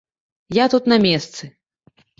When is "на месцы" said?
0.95-1.55